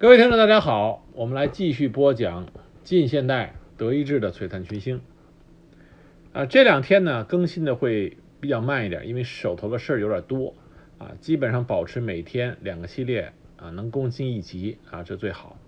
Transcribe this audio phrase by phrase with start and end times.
[0.00, 2.46] 各位听众，大家好，我们来继续播讲
[2.82, 5.02] 近现代德意志的璀璨群星。
[6.32, 10.54] 啊，这两天呢更新的会比较慢一点，因为手头的事儿有点多
[10.96, 15.58] 啊，基本上保持每天两个系列啊，能更新一集啊，这最好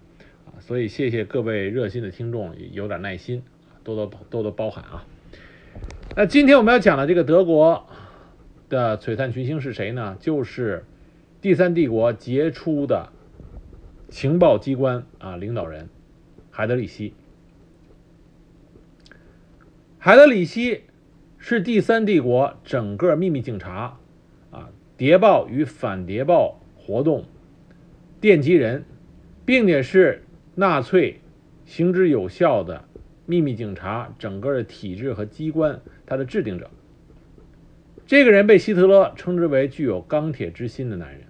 [0.47, 0.57] 啊。
[0.61, 3.43] 所以谢谢各位热心的听众，有点耐心，
[3.85, 5.05] 多多多多包涵啊。
[6.17, 7.87] 那今天我们要讲的这个德国
[8.71, 10.17] 的璀璨群星是谁呢？
[10.19, 10.87] 就是
[11.43, 13.11] 第三帝国杰出的
[14.13, 15.89] 情报机关啊领导人
[16.51, 17.15] 海德里希。
[19.99, 20.83] 海德里希
[21.39, 23.97] 是第三帝国整个秘密警察
[24.51, 27.25] 啊谍报与反谍报活动
[28.21, 28.85] 奠基人，
[29.47, 30.23] 并且是
[30.55, 31.19] 纳粹
[31.65, 32.85] 行之有效的
[33.25, 36.71] 秘密警察整个的体制和机关它的制定者。
[38.07, 41.23] 这个人被希特勒称之为具有钢铁之心的男人。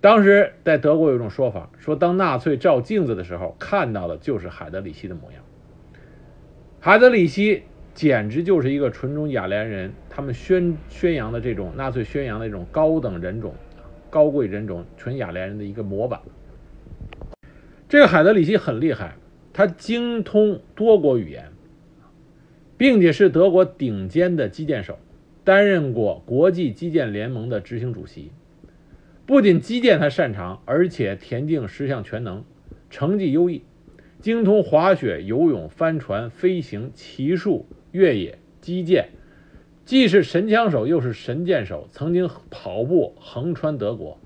[0.00, 5.42] 当时在德国有一种说法，说当纳粹照镜子的时候，看到的就是海德里希的模样。
[6.80, 13.54] 海德里希简直就是一个纯种雅利安人，他们宣宣扬的这种纳粹宣扬的这种高等人种、
[14.08, 16.18] 高贵人种、纯雅利安人的一个模板。
[17.86, 19.16] 这个海德里希很厉害，
[19.52, 21.52] 他精通多国语言，
[22.78, 24.98] 并且是德国顶尖的击剑手，
[25.44, 28.30] 担任过国际击剑联盟的执行主席。
[29.30, 32.42] 不仅击剑他擅长，而且田径十项全能，
[32.90, 33.62] 成绩优异。
[34.18, 39.10] 精通滑雪、游泳、帆船、飞行、骑术、越野、击剑，
[39.84, 41.86] 既是神枪手又是神箭手。
[41.92, 44.18] 曾经跑步横穿德国，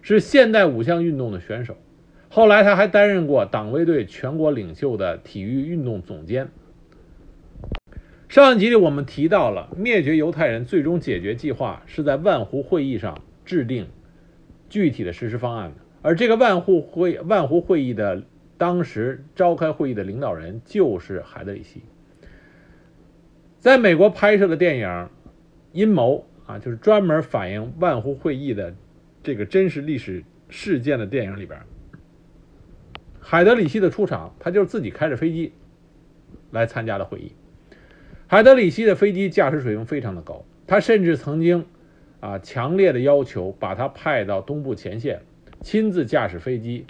[0.00, 1.76] 是现代五项运动的选手。
[2.30, 6.48] 后来他还担任过党卫队全国领袖的体育运动总监。
[8.30, 13.86] 上一集里我们提到了灭绝犹太人最终解决计划是在万湖会议上制定
[14.70, 18.22] 具体的实施方案的，而这个万湖会万湖会议的。
[18.56, 21.80] 当时召开会议的领导人就是海德里希。
[23.58, 24.86] 在美国拍摄的电影
[25.72, 28.74] 《阴谋》啊，就是专门反映万湖会议的
[29.22, 31.58] 这个真实历史事件的电影里边，
[33.18, 35.54] 海德里希的出场，他就是自己开着飞机
[36.50, 37.32] 来参加的会议。
[38.26, 41.64] 海德里希的飞机驾驶水平非常的高，他甚至曾经
[42.20, 45.22] 啊强烈的要求把他派到东部前线，
[45.60, 46.86] 亲自驾驶飞机。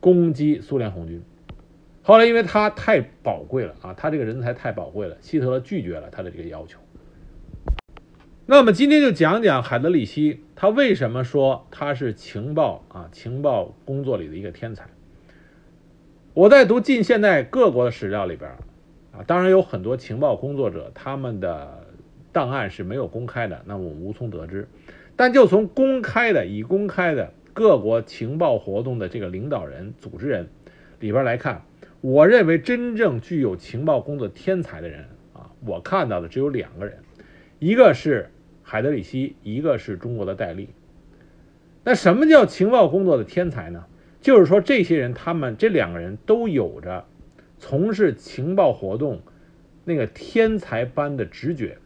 [0.00, 1.22] 攻击苏联红军，
[2.02, 6.80] 后来因为他太宝贵了啊，他这个人才太宝贵了，希特勒拒绝了他的这个要求。
[8.46, 14.88] 那么今天就讲讲海德里希，他为什么说他是情报啊情报工作里的一个天才。
[16.34, 18.50] 我在读近现代各国的史料里边
[19.12, 21.81] 啊，当然有很多情报工作者他们的
[22.32, 24.66] 档案是没有公开的，那我们无从得知。
[25.14, 27.32] 但就从公开的已公开的。
[27.54, 30.48] 各国情报活动的这个领导人、组织人
[31.00, 31.66] 里边来看，
[32.00, 35.04] 我认为真正具有情报工作天才的人
[35.34, 36.96] 啊，我看到的只有两个人，
[37.58, 38.30] 一个是
[38.62, 40.70] 海德里希，一个是中国的戴笠。
[41.84, 43.84] 那什么叫情报工作的天才呢？
[44.22, 47.04] 就是说这些人，他们这两个人都有着
[47.58, 49.20] 从事情报活动
[49.84, 51.76] 那个天才般的直觉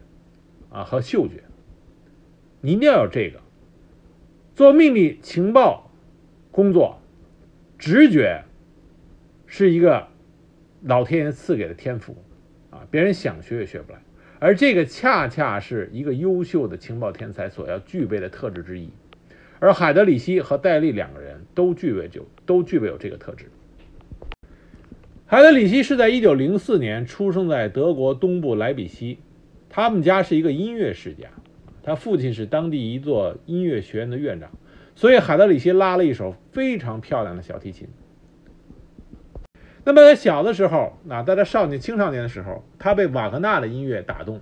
[0.77, 1.43] 啊和嗅觉，
[2.61, 3.41] 你一定要有这个。
[4.55, 5.91] 做秘密情报
[6.51, 7.01] 工作，
[7.79, 8.45] 直觉
[9.47, 10.09] 是一个
[10.83, 12.15] 老天爷赐给的天赋
[12.69, 13.99] 啊，别人想学也学不来。
[14.39, 18.91] 而这个恰恰是一个优秀的情报天才所要具备的特质之一。
[19.59, 23.47] 而海德里希和戴笠两个人都具备就都具备有这个特质。
[25.25, 29.19] 海德里希是在一九零四年出生在德国东部莱比锡，
[29.77, 31.29] 他们家是一个音乐世家。
[31.83, 34.51] 他父亲是当地一座音乐学院的院长，
[34.95, 37.87] 所以海德里希拉了一手非常漂亮的小提琴。
[39.85, 44.41] 那么在小的时候，啊，在他少年、青少年的时候，他被瓦格纳的音乐打动，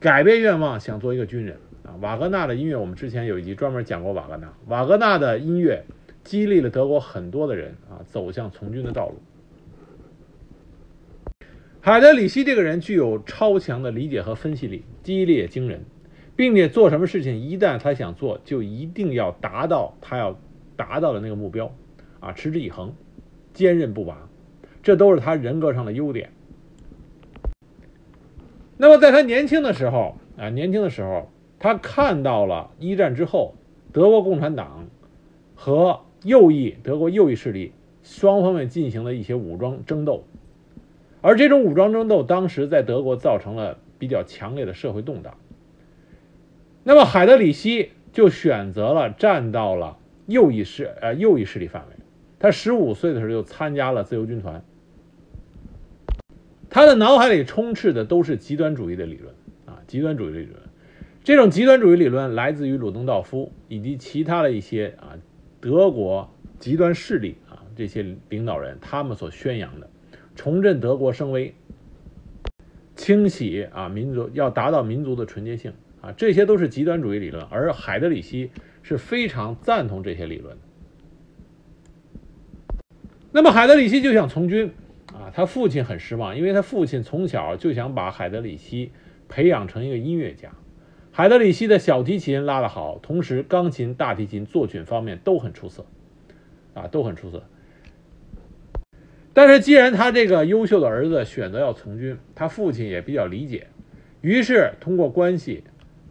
[0.00, 1.56] 改变愿望，想做一个军人。
[1.84, 4.52] 啊，瓦格纳的音乐，我们之前有一集专门讲过瓦格纳。
[4.66, 5.84] 瓦格纳的音乐
[6.24, 9.22] 激励了德国很多的人啊，走向从军的道路。
[11.80, 15.84] 海德里希这个人具有超强的理解和分析力，记忆力也惊人。
[16.36, 20.38] 并且做什么事情，一旦他想做，就一定要达到他要
[20.76, 21.74] 达到的那个目标，
[22.20, 22.94] 啊，持之以恒，
[23.52, 24.28] 坚韧不拔，
[24.80, 26.30] 这都是他人格上的优点。
[28.76, 31.28] 那么在他年轻的时候啊，年轻的时候，
[31.58, 33.56] 他看到了一战之后
[33.92, 34.86] 德国共产党
[35.56, 37.72] 和右翼德国右翼势力
[38.04, 40.22] 双方面进行了一些武装争斗，
[41.20, 45.36] 而这种武装争斗当时在德国造成了比较强烈的社会动荡。
[46.84, 51.96] 那么海德里希就选择了站到了右翼势呃右翼势力范围，
[52.38, 54.62] 他十五岁的时候就参加了自由军团。
[56.70, 59.34] 他的脑海里充斥的都是极端主义的理论
[59.66, 60.56] 啊，极端主义理论。
[61.24, 65.12] 这种极端主义理论来自于鲁登道夫以及其他的一些啊
[65.60, 69.90] 德国极端势力啊这些领导人，他们所宣扬的
[70.38, 71.52] 重振德国声威、
[72.94, 77.44] 清洗啊民族，要达到民族的纯洁性啊，这些都是极端主义理论。
[77.50, 78.52] 而海德里希
[78.84, 80.56] 是非常赞同这些理论。
[83.32, 84.72] 那么海德里希就想从军。
[85.08, 88.92] 啊，他父亲很失望，因为他父亲从小就想把海德里希
[89.28, 90.52] 培养成一个音乐家。
[91.10, 95.84] 海德里希的小提琴拉得好，同时钢琴、大提琴作曲方面都很出色，
[96.74, 97.42] 啊，都很出色。
[99.38, 103.68] 但是既然他这个优秀的儿子选择要从军，他父亲也比较理解，
[104.20, 105.62] 于是通过关系，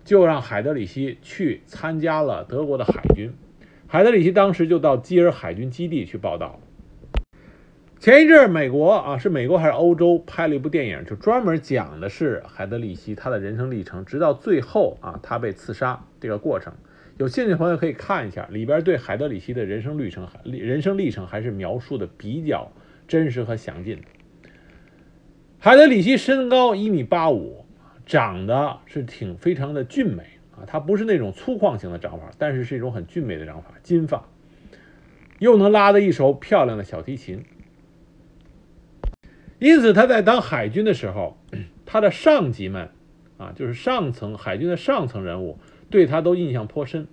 [0.06, 3.34] 就让海德里希去参加了德国的海军。
[3.86, 6.62] 海德里希当时就到基尔海军基地去报道。
[8.00, 16.72] 前一阵美国啊，是美国还是欧洲拍了一部电影，就专门讲的是海德里希他的人生历程，直到最后啊，他被刺杀这个过程。
[17.18, 22.72] 有兴趣的朋友可以看一下，里边对海德里希的人生历程、人生历程还是描述的比较
[23.08, 24.04] 真实和详尽的。
[25.60, 27.66] 海德里希身高一米八五，
[28.06, 30.24] 长得是挺非常的俊美
[30.56, 34.28] 啊，他不是那种粗犷型的长法，但是是一种很俊美的长法，金发，
[35.40, 37.44] 又能拉得一手漂亮的小提琴。
[39.60, 41.38] 因此，他在当海军的时候，
[41.86, 42.90] 他的上级们，
[43.38, 45.58] 啊，就是上层海军的上层人物，
[45.90, 47.08] 对他都印象颇深。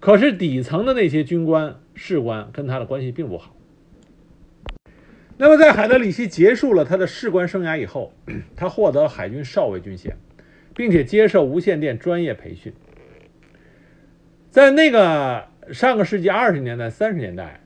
[0.00, 3.54] 可是底层的那些军官、士官跟他的关系并不好。
[5.38, 8.12] 那么，在海德里希结束了他的士官生涯以后，
[8.54, 10.16] 他获得海军少尉军衔，
[10.74, 12.72] 并且接受无线电专业培训。
[14.50, 17.60] 在那个上个世纪二十年代、三十年代。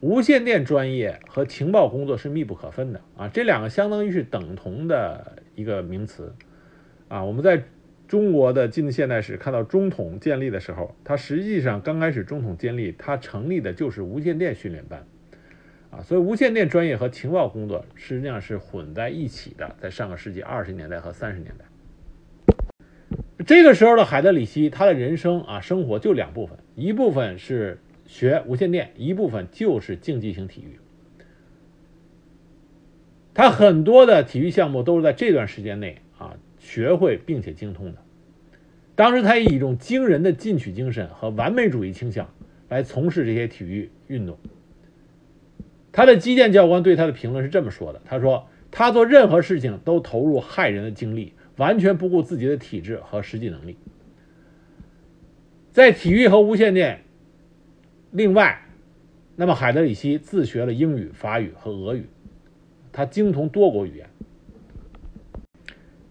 [0.00, 6.32] 无线电专业和情报工作是密不可分的啊，这两个相当于是等同的一个名词
[7.08, 7.24] 啊。
[7.24, 7.64] 我们在
[8.06, 15.04] 中国的近现代史看到中统建立的时候，它实际上刚开始中统建立，它成立的就是无线电训练班
[15.90, 19.76] 啊，所以无线电专业和情报工作实际上是混在一起的。
[19.80, 21.64] 在上个世纪二十年代和三十年代，
[23.46, 27.78] 这个时候的海德里希，他的人生啊生活就两部分，一部分是。
[28.10, 30.78] 学无线电一部分就是竞技型体育，
[33.34, 37.98] 他很多的体育项目都是在这段时间内啊学会并且精通的。
[38.94, 42.32] 当时他以一种惊人的进取精神和完美主义倾向
[42.70, 44.38] 来从事这些体育运动。
[45.92, 53.76] 他的击剑教官对他的评论是这么说的：“他说他做任何事情都投入害人的精力，完全不顾自己的体质和实际能力。
[55.72, 57.02] 在体育和无线电。”
[58.10, 58.62] 另外，
[59.36, 62.06] 那么海德里希自学了英语、法语和俄语，
[62.90, 64.08] 他精通多国语言。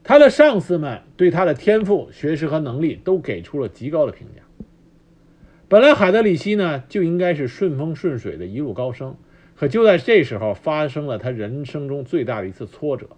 [0.03, 4.43] 他的上司们对他的天赋、学识和能力都给出了极高的评价。
[5.67, 9.17] 本来海德里希呢就应该是顺风顺水的一路高升，
[9.57, 13.09] 可就在这时候发生了他人生中最大的一次挫折。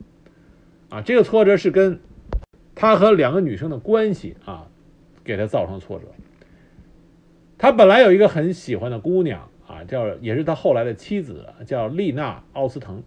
[0.89, 1.99] 啊，这个挫折是跟
[2.73, 4.67] 他和两个女生的关系啊，
[5.23, 6.05] 给他造成挫折。
[7.57, 13.03] 他本来有一个很喜欢的姑娘啊，叫也是他后来的妻子，叫丽娜·奥斯滕。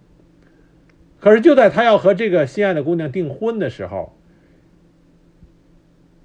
[1.18, 4.12] 可是就在他要和这个心爱的姑娘订婚的时候，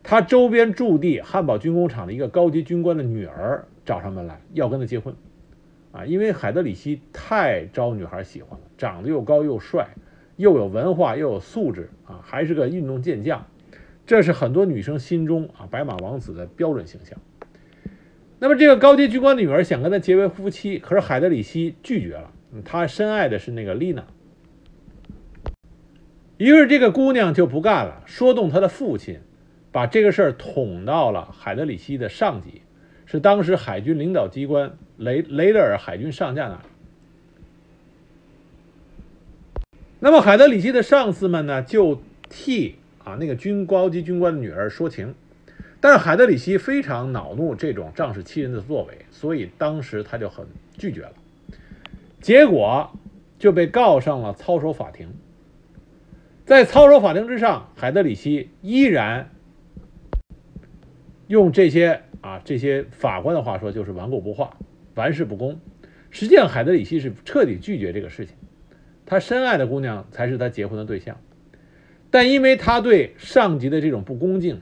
[0.04, 5.16] 他周边驻地汉堡军工厂的一个高级军官的女儿找上门来要跟他结婚，
[5.98, 9.88] 啊，因为海德里希太招女孩喜欢了，长得又高又帅，
[10.36, 13.48] 又有文化又有素质啊，还是个运动健将，
[14.06, 17.18] 这是很多女生心中啊白马王子的标准形象。
[18.38, 22.32] 那么，这个高级军官的女儿想跟他结为夫妻，可是海德里希拒绝了。
[22.64, 24.06] 他深爱的是那个丽娜。
[26.38, 29.22] 于是，这个姑娘就不干了，说动她的父亲，
[29.72, 32.62] 把这个事儿捅到了海德里希的上级，
[33.08, 36.62] 是当时海军领导机关雷雷德尔海军上将那里。
[40.00, 42.00] 那么，海德里希的上司们呢，就
[42.30, 45.16] 替啊那个军高级军官的女儿说情。
[45.80, 50.46] 但是海德里希非常恼怒这种仗势欺人的作为，所以当时他就很
[50.78, 51.14] 拒绝了，
[52.20, 52.92] 结果
[53.40, 55.08] 就被告上了操守法庭。
[56.46, 59.30] 在操守法庭之上，海德里希依然
[61.28, 64.58] 用这些啊这些法官的话说，就是顽固不化、
[64.96, 65.62] 玩世不恭。
[66.10, 68.36] 实际上，海德里希是彻底拒绝这个事情，
[69.06, 71.18] 他深爱的姑娘才是他结婚的对象，
[72.12, 74.62] 但因为他对上级的这种不恭敬。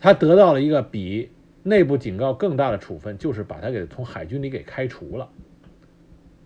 [0.00, 1.28] 他得到了一个比
[1.62, 5.28] 内部警告更大的处分就是把他给从海军里给开除了。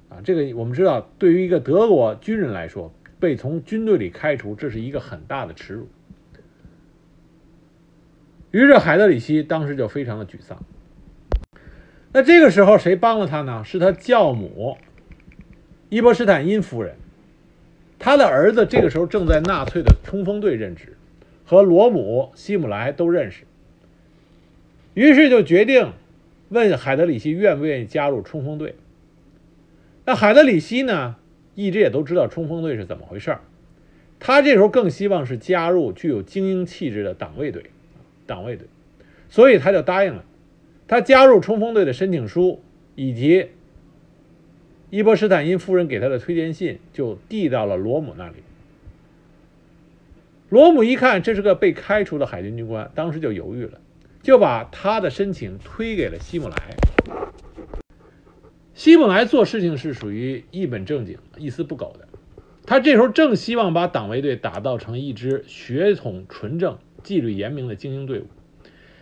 [0.09, 5.87] 啊，这个我们知道，对于一个德国军人来说，被从军队里开除，这是一个很大的耻辱。
[8.53, 10.63] 于是海德里希当时就非常的沮丧。
[12.13, 13.65] 那这个时候谁帮了他呢？
[13.65, 14.77] 是他教母
[15.89, 16.95] 伊波施坦因夫人，
[17.99, 20.97] 他的儿子这个时候正在纳粹的冲锋队任职，
[21.47, 23.45] 和罗姆、希姆莱都认识，
[24.93, 25.93] 于是就决定
[26.51, 28.75] 问海德里希愿不愿意加入冲锋队。
[30.05, 31.17] 那海德里希呢，
[31.55, 33.41] 一直也都知道冲锋队是怎么回事儿，
[34.21, 37.65] 他这时候更希望是加入具有精英气质的党卫队，
[38.27, 38.67] 党卫队，
[39.29, 40.25] 所以他就答应了。
[40.89, 42.61] 他加入冲锋队的申请书
[42.95, 43.49] 以及
[44.91, 48.35] 伊波施坦因夫人给他的推荐信，就递到了罗姆那里。
[50.51, 53.81] 罗姆一看这是个被开除的海军军官，当时就犹豫了，
[54.23, 56.57] 就把他的申请推给了希姆莱。
[58.75, 62.07] 希姆莱做事情是属于一本正经、一丝不苟的。
[62.67, 68.27] 他这时候正希望把党卫队打造成一支血统纯正、纪律严明的精英队伍。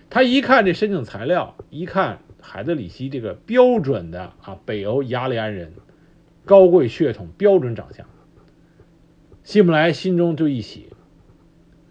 [0.08, 5.72] 他一看这申请材料，一看海德里希这个标准的啊北欧雅利安人，
[6.44, 8.06] 高贵血统、标准长相，
[9.42, 10.86] 希姆莱心中就一喜。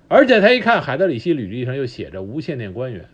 [0.07, 3.09] 而且他一看海德里希履历上又写着无线电官员，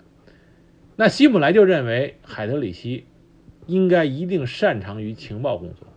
[0.96, 3.06] 那希姆莱就认为海德里希。
[3.68, 5.88] 应该一定擅长于情报工作，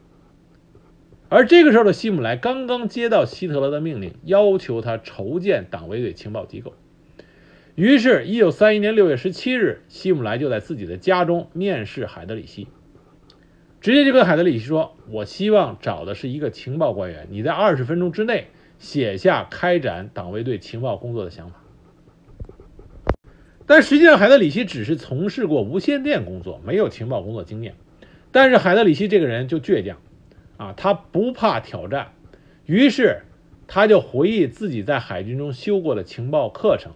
[1.28, 6.72] 而这个时候的希姆莱刚刚接到希特勒的命令，要求他筹建党卫队情报机构。
[7.78, 12.66] 于是，一九三一年六月十七日，希姆莱就在自己的家中面试海德里希，
[13.80, 18.48] 直接就跟海德里希说：“我希望找的是一个情报官员，你在二十分钟之内
[18.80, 21.62] 写下开展党卫队情报工作的想法。”
[23.64, 27.76] 但实际上，海德里希只是从事过无线电工作，没有情报工作经验。
[28.32, 29.98] 但是海德里希这个人就倔强，
[30.56, 32.08] 啊，他不怕挑战。
[32.66, 33.20] 于是，
[33.68, 36.90] 他就回忆自己在海军中修过的情报课程，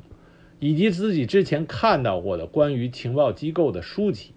[0.62, 4.32] 以及自己之前看到过的关于情报机构的书籍。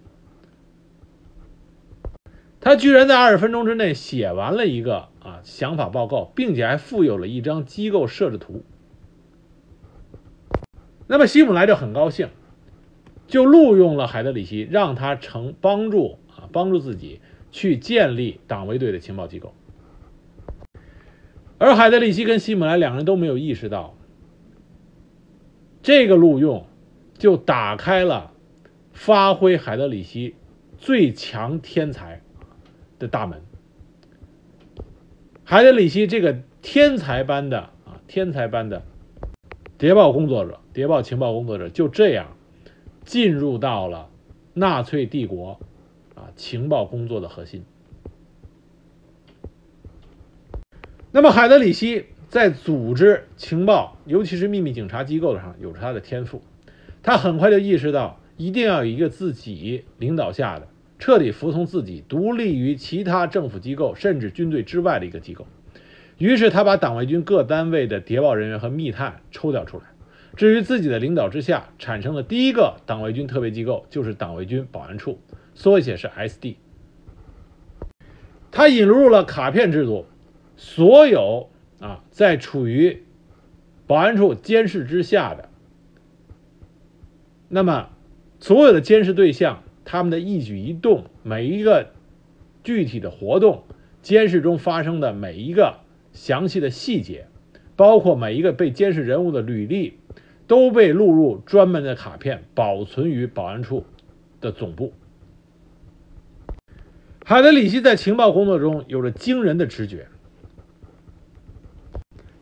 [2.58, 8.64] 他居然在二十分钟之内写完了一个啊想法报告，并且还附有了一张机构设置图。
[11.06, 12.28] 那么希姆莱就很高兴，
[13.28, 17.20] 就录用了海德里希，让他成帮助啊帮助自己
[17.52, 19.54] 去建立党卫队的情报机构。
[21.58, 23.95] 而海德里希跟希姆莱两人都没有意识到，
[25.86, 26.66] 这个录用
[27.16, 28.32] 就打开了
[28.92, 30.34] 发挥海德里希
[30.78, 32.22] 最强天才
[32.98, 33.40] 的大门。
[35.44, 38.82] 海德里希这个天才般的啊天才般的
[39.78, 40.58] 谍报工作者。
[40.72, 42.36] 谍报情报工作者就这样
[43.04, 44.10] 进入到了
[44.54, 45.60] 纳粹帝国
[46.16, 47.64] 啊情报工作的核心。
[51.12, 56.42] 那么海德里希在组织情报，尤其是秘密警察机构上有着他的天赋。
[57.02, 65.46] 他很快就意识到，一定要有一个自己领导下的、彻底服从自己、独立于其他政府机构甚至军队之外的一个机构。
[66.18, 69.84] 于是他把党卫军各单位的谍报人员和密探抽调出来。
[70.36, 75.18] 至于自己的领导之下产生的第一个党卫军特别机构，就是党卫军保安处，
[75.54, 76.56] 缩写是 SD。
[78.50, 80.04] 他引入了卡片制度，
[80.58, 81.48] 所有
[81.80, 83.02] 啊在处于
[83.86, 85.48] 保安处监视之下的，
[87.48, 87.90] 那么
[88.40, 91.90] 所有的监视对象，他们的一举一动，每一个
[92.64, 93.64] 具体的活动，
[94.02, 95.80] 监视中发生的每一个
[96.12, 97.26] 详细的细节，
[97.76, 99.98] 包括每一个被监视人物的履历。
[100.48, 103.84] 都被录入专门的卡片，保存于保安处
[104.40, 104.92] 的总部。
[107.24, 110.06] 海德里希在情报工作中有着惊人的直觉，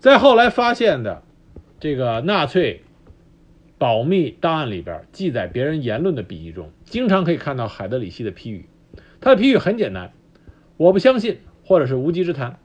[0.04, 1.22] 在后来发现的
[1.80, 2.82] 这个纳粹
[3.78, 8.66] 保密档案里边记载别人言论的笔记中，经常可以看到海德里希的批语。
[9.22, 10.12] 他的批语很简单
[10.76, 12.58] ：“我不相信”或者是“无稽之谈”。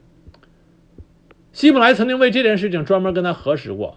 [1.50, 3.96] 希姆莱曾经为这件事情专门跟他核实过。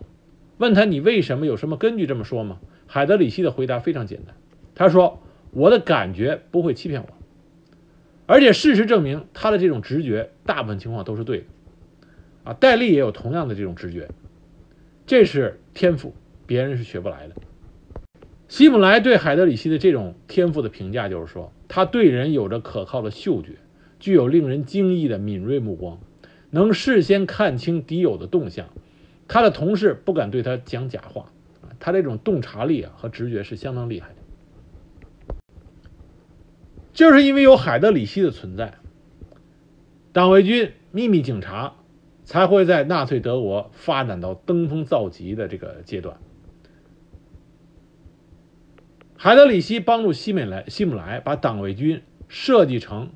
[0.58, 2.62] 问他你为什么有什么根据这么说吗？
[2.88, 4.38] 海德里希的回答非常简单，
[4.74, 5.22] 他说
[5.52, 7.10] ：“我的感觉不会欺骗我，
[8.26, 11.44] 而且事实证明他的这种直觉大部分情况都是对的。”
[12.44, 14.10] 啊，戴笠也有同样的这种直觉，
[15.06, 16.14] 这是天赋，
[16.46, 17.36] 别人是学不来的。
[18.48, 23.54] 希姆莱对海德里希的这种天赋的评价就是说，他对人有着可靠的嗅觉，
[24.00, 26.00] 具有令人惊异的敏锐目光，
[26.52, 28.68] 能事先看清敌友的动向。
[29.28, 31.32] 他的同事不敢对他讲假话，
[31.80, 35.36] 他这种洞察力啊和直觉是相当厉害的。
[36.94, 38.76] 就是因为有海德里希的存在，
[40.12, 41.74] 党卫军秘密警察
[42.24, 46.18] 才会在纳粹德国发展到登峰造极的这个阶段。
[49.16, 53.10] 海德里希帮助希美莱希姆莱把党卫军设计成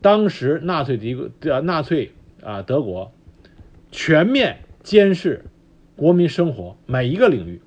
[0.00, 2.12] 当时纳粹敌国呃纳粹
[2.42, 3.12] 啊德国
[3.90, 5.44] 全面监视
[5.94, 7.60] 国民生活每一个领域，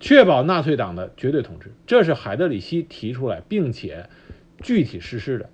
[0.00, 1.72] 确保纳粹党的绝对统治。
[1.86, 4.08] 这是海德里希提出来并且
[4.62, 5.50] 具体实施的。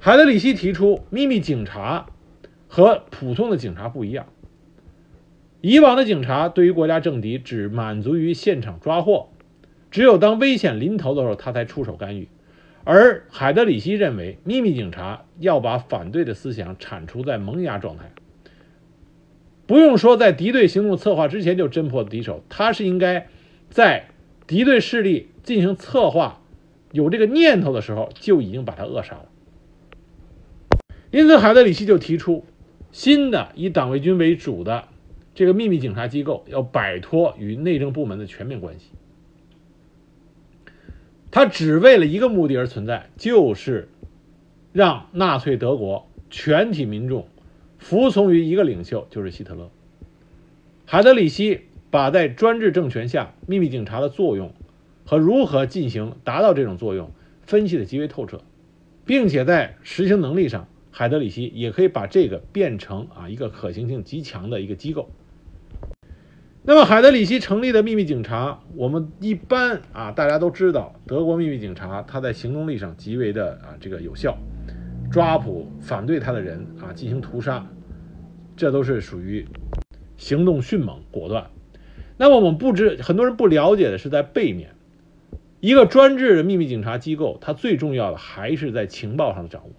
[0.00, 2.06] 海德里希提出，秘密警察
[2.68, 4.26] 和普通的警察不一样。
[5.60, 9.30] 以往的警察对于国家政敌只满足于现场抓获，
[9.90, 12.28] 只有当危险临头的时候，他才出手干预。
[12.84, 18.12] 而海德里希认为，秘密警察要把反对的思想铲除在萌芽状态，
[19.66, 23.26] 不用说在敌对行动策划之前就侦破敌手，他是应该
[23.68, 24.10] 在
[24.46, 26.40] 敌对势力进行策划、
[26.92, 29.26] 有这个念头的时候就已经把他扼杀了。
[31.10, 32.44] 因此，海德里希就提出
[32.92, 34.88] 新的以党卫军为主的。
[35.34, 38.86] 这个秘密警察机构要摆脱与内政部门的全面关系，
[41.30, 43.88] 他只为了一个目的而存在，就是
[44.72, 47.28] 让纳粹德国全体民众
[47.78, 49.70] 服从于一个领袖，就是希特勒。
[50.86, 51.60] 海德里希
[51.92, 54.52] 把在专制政权下秘密警察的作用
[55.04, 57.12] 和如何进行达到这种作用
[57.42, 58.40] 分析的极为透彻，
[59.06, 65.10] 并且在实行能力上，海德里希也可以把这个变成啊一个可行性极强的一个机构。
[66.64, 74.36] 那么，海德里希成立的秘密警察，我们一般啊，大家都知道，德国秘密警察他在行动力上极为的啊这个有效，
[75.10, 77.66] 抓捕反对他的人啊进行屠杀，
[78.54, 79.46] 这都是属于
[80.18, 81.46] 行动迅猛果断。
[82.18, 84.74] 那么我们不知很多人不了解的是，在背面，
[85.60, 89.70] 一个专制的秘密警察机构，它最重要的还是在情报上的掌握，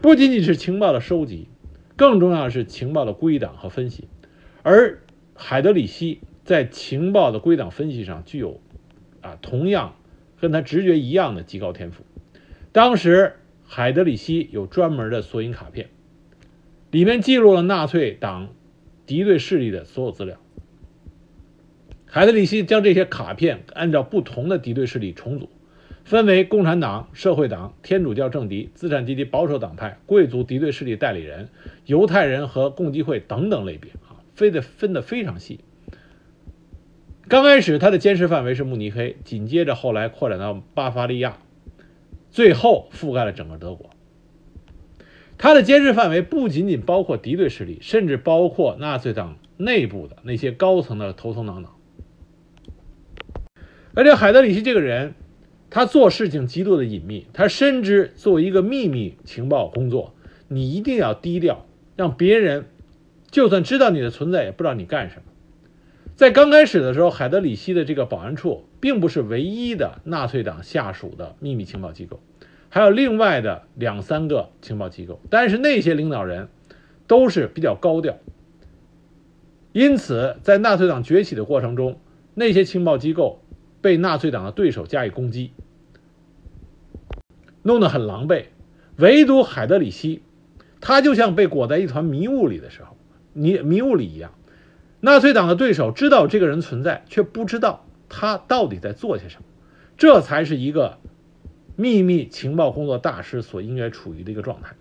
[0.00, 1.48] 不仅仅是情报的收集，
[1.96, 4.08] 更重要的是情报的归档和分析。
[4.62, 5.02] 而
[5.34, 8.60] 海德里希在情报的归档分析上具有
[9.20, 9.96] 啊同样
[10.40, 12.04] 跟他直觉一样的极高天赋。
[12.70, 13.34] 当时
[13.64, 15.88] 海德里希有专门的索引卡片，
[16.90, 18.50] 里面记录了纳粹党
[19.04, 20.38] 敌对势力的所有资料。
[22.06, 25.50] 海德里希将这些卡片按照不同的敌对势力重组，
[26.08, 31.50] 分为共产党、社会党、天主教政敌、资产阶级保守党派、贵族敌对势力代理人、
[31.84, 34.16] 犹太人和共济会等等类别啊。
[34.34, 35.60] 非得分得非常细。
[37.28, 41.36] 刚开始，他的监视范围是慕尼黑，紧接着后来扩展到巴伐利亚，
[42.30, 43.90] 最后覆盖了整个德国。
[45.36, 51.76] 他的监视范围不仅仅包括敌对势力，甚至包括纳粹党内部的那些高层的头头脑脑。
[53.94, 55.12] 而且，海德里希这个人，
[55.70, 60.14] 他做事情极度的隐秘，他深知作为一个秘密情报工作，
[60.48, 62.66] 你一定要低调，让别人。
[63.30, 65.22] 就算知道你的存在，也不知道你干什么。
[66.16, 72.20] 在刚开始的时候，海德里希的这个保安处并不是唯一的纳粹党下属的秘密情报机构，
[72.70, 76.48] 还有另外的两三个情报机构，但是那些领导人
[77.06, 78.16] 都是比较高调。
[79.72, 82.00] 因此，在纳粹党崛起的过程中，
[82.32, 83.42] 那些情报机构
[83.88, 85.52] 被纳粹党的对手加以攻击，
[87.62, 88.44] 弄得很狼狈。
[88.96, 90.20] 唯独海德里希，
[90.82, 92.98] 他就像被裹在一团迷雾里的时候。
[93.32, 94.34] 迷迷雾里一样，
[95.00, 99.44] 纳粹党的对手知道这个人存在，却不知道他到底在做些什么。
[99.96, 100.98] 这才是一个
[101.74, 104.76] 秘密情报工作大师所应该处于的一个状态。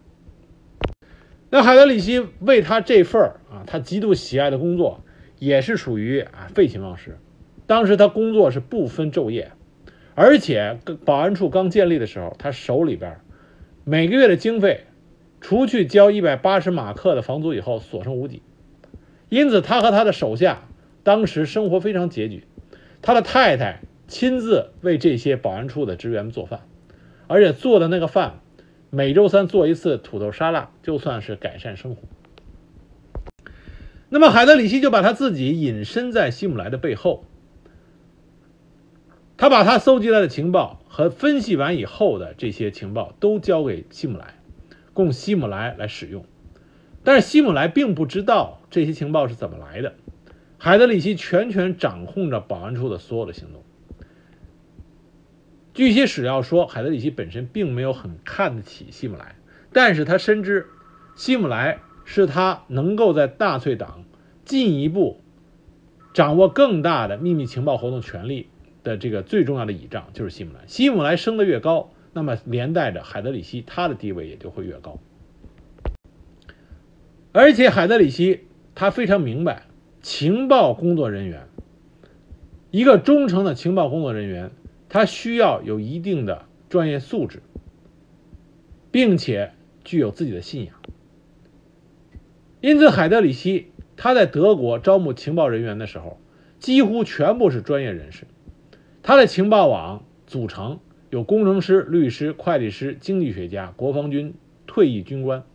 [1.50, 5.02] 那海德里希为他这份啊，他极度喜爱的工作，
[5.40, 7.18] 也是属于啊废寝忘食。
[7.68, 9.52] 当时他工作是不分昼夜，
[10.16, 13.20] 而且保安处刚建立的时候，他手里边
[13.84, 14.86] 每个月的经费，
[15.42, 18.42] 除去交一百八十马克的房租以后，所剩无几。
[19.30, 20.64] 因此，他和他的手下
[21.04, 22.46] 当时生活非常拮据，
[23.02, 26.62] 他的太太亲自为这些保安处的职员们做饭，
[27.28, 28.40] 而且做的那个饭，
[28.90, 32.02] 每周三做一次土豆沙拉，就算是改善生活。
[34.08, 37.26] 那么，海德里希就把他自己隐身在希姆莱的背后，
[39.38, 44.40] 他把他搜集来的情报和分析完以后的这些情报都交给希姆莱，
[44.94, 46.26] 供希姆莱来使用。
[47.04, 49.94] 但是希姆莱并不知道这些情报是怎么来的，
[50.58, 53.64] 海德里希全权掌控着保安处的所有的行动。
[55.76, 59.36] 据一些史料说，海德里希本身并没有很看得起希姆莱，
[59.72, 60.66] 但是他深知
[61.16, 64.04] 希姆莱是他能够在纳粹党
[64.44, 65.22] 进一步
[66.12, 68.50] 掌握更大的秘密情报活动权力
[68.88, 70.62] 的这个最重要的倚仗就是希姆莱。
[70.66, 74.98] 希姆莱升得越高，那么连带着海德里希他的地位也就会越高。
[77.34, 79.64] 而且海德里希他非常明白，
[80.02, 81.48] 情报工作人员，
[82.72, 84.52] 一个忠诚的情报工作人员，
[84.90, 87.44] 他需要有一定的专业素质，
[88.90, 89.52] 并且
[89.84, 90.76] 具有自己的信仰。
[92.62, 96.20] 因此，海德里希他在德国招募情报人员的时候，
[96.58, 98.26] 几乎全部是专业人士。
[99.08, 104.34] 他的情报网组成有工程师、律师、会计师、经济学家、国防军
[104.66, 105.46] 退役军官。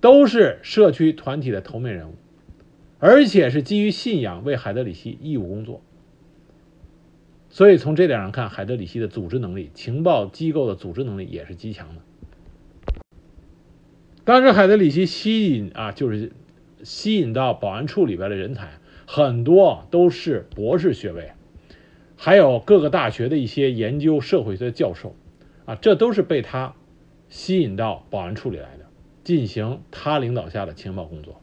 [0.00, 2.14] 都是社区团体的头面人物，
[3.00, 5.82] 而且是基于信仰为海德里希义务工作。
[7.48, 12.02] 所以从这点上看，海德里希的组织能力、情报机构的组织能力也是极强的。
[14.22, 16.30] 当时海德里希吸引啊，就是
[16.84, 21.32] 吸引到保安处里边的人才，很多都是博士学位，
[22.24, 25.14] 还有各个大学的一些研究社会学的教授，
[25.66, 26.74] 啊，这都是被他
[27.28, 28.86] 吸引到保安处里来的。
[29.22, 31.42] 进行他领导下的情报工作，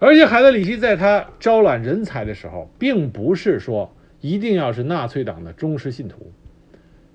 [0.00, 6.32] 而且海德里希在他招揽人才的时候，并不是说一定要是纳粹党的忠实信徒。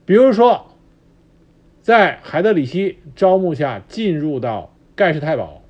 [0.06, 0.68] 比如说，
[1.82, 5.62] 在海德里希招募下进入到盖世太保，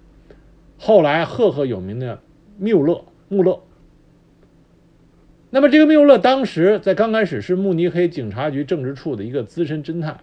[0.78, 2.22] 后来赫赫有名的
[2.60, 3.64] 缪勒穆勒。
[5.56, 10.20] 那么这个缪勒当时在刚开始是慕尼黑警察局政治处的一个资深侦探。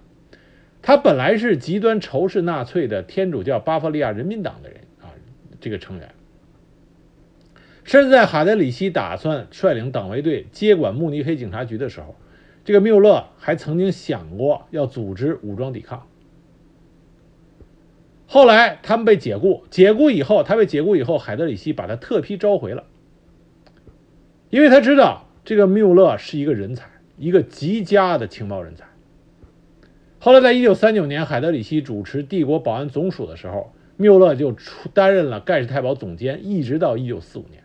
[0.82, 5.08] 他本来是极端仇视纳粹的天主教巴伐利亚人民党的人啊，
[5.58, 6.10] 这个成员。
[7.82, 12.14] 甚至在海德里希打算率领党卫队接管慕尼黑警察局的时候，
[12.66, 16.06] 这个缪勒还曾经想过要组织武装抵抗。
[18.26, 22.84] 后来他们被解雇，解雇以后，他被解雇以后，海德里希把他特批召回了，
[24.52, 26.86] 因为他知道这个缪勒是一个人才，
[27.16, 28.84] 一个极佳的情报人才。
[30.18, 37.62] 后来，在一九三九年，海德里希主持帝国保安总署的时候，缪勒就出担任了盖世太保总监，一直到一九四五年。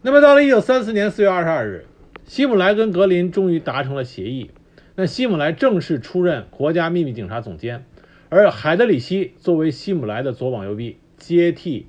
[0.00, 1.86] 那么，到了一九三四年四月二十二日，
[2.24, 4.52] 希姆莱跟格林终于达成了协议，
[4.94, 7.84] 那希姆莱正式出任国家秘密警察总监，
[8.28, 11.88] 而海德里希作为希姆莱的左膀右臂，接替，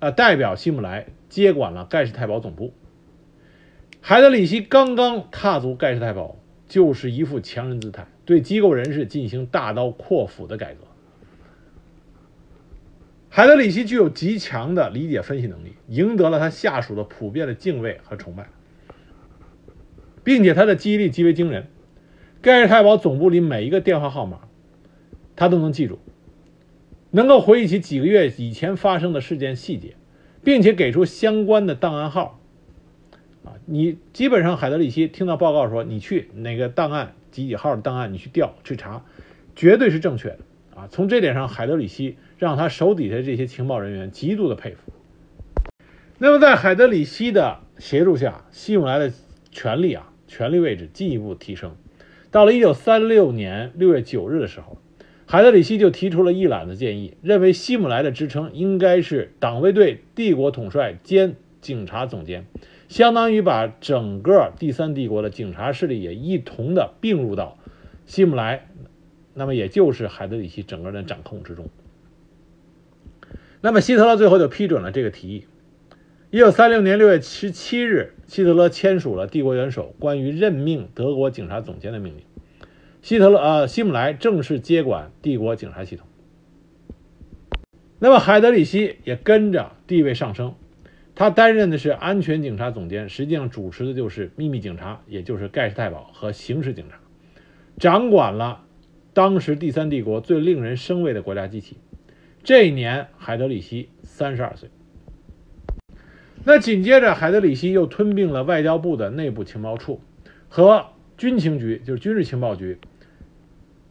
[0.00, 2.72] 呃，代表希姆莱接管了盖世太保总部。
[4.00, 6.36] 海德里希刚刚踏足盖世太保。
[6.68, 10.80] 就是一副强人姿态，对机构人士进行大刀阔斧的改革。
[13.30, 18.50] 海德里希具有极强的理解分析能力，赢得了他下属的普遍的敬畏和崇拜，
[20.22, 21.68] 并且他的记忆力极为惊人。
[22.42, 24.40] 盖世太保总部里每一个电话号码，
[25.36, 25.98] 他都能记住，
[27.12, 29.96] 能够回忆起几个月以前发生的事件细节，
[30.42, 32.40] 并且给出相关的档案号。
[33.44, 39.04] 啊你基本上海德里希听到报告说你去哪个档案几几号的档案，你去调去查，
[39.54, 40.38] 绝对是正确的
[40.74, 40.88] 啊！
[40.90, 44.92] 从这点上，海德里希让他手底下这些情报人员极度的佩服。
[46.18, 49.12] 那么在海德里希的协助下，希姆莱的
[49.50, 51.76] 权力啊，权力位置进一步提升。
[52.30, 54.78] 到了一九三六年六月九日的时候，
[55.30, 62.46] 海德里希就提出了一揽子建议，认为希姆莱的职称应该是党卫队帝国统帅兼警察总监。
[62.88, 67.58] 相当于把整个第三帝国的警察势力也一同的并入到
[68.06, 68.68] 希姆莱，
[69.34, 71.68] 那么也就是海德里希整个人掌控之中。
[73.60, 75.44] 那么希特勒最后就批准了这个提议。
[76.30, 82.22] 一九三六年六月十七日，希特勒签署了帝国元首关于任命德国警察总监的命令，
[83.02, 86.06] 希特勒呃希姆莱正式接管帝国警察系统。
[87.98, 90.54] 那么海德里希也跟着地位上升。
[91.14, 97.00] 他担任的是安全警察总监，实际上主持的就是秘密警察，也就是盖世太保和刑事警察，
[97.76, 98.64] 掌管了
[99.14, 101.76] 当时第三帝国最令人生畏的国家机器。
[102.44, 104.70] 这一年，海德里希三十二岁。
[106.44, 110.00] 那紧接着，海德里希又吞并了外交部的内部情报处，
[110.48, 110.86] 和
[111.18, 112.78] 军情局，就是军事情报局，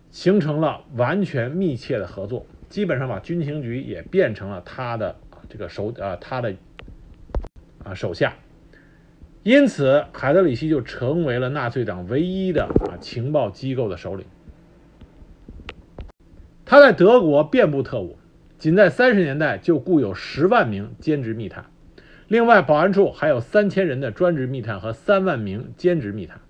[0.10, 5.16] 形成了完全密切的合作，基本上把军情局也变成了他的
[5.48, 6.56] 这个手啊，他的。
[7.84, 8.34] 啊，手下，
[9.44, 14.26] 因此海德里希就成为了纳粹党唯一的啊情报机构的首领。
[16.66, 18.18] 他在德国遍布特务，
[18.58, 21.66] 仅在三十年代就雇有十万名兼职密探，
[22.28, 26.42] 另外保安处还有三千人的专职密探和三万名兼职密探。